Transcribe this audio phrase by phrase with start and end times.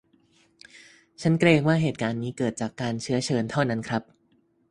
[1.21, 4.03] ฉันเกรงว่าเหตุการณ์นี้เกิดจากการเชื้อเชิญเท่านั้นครับ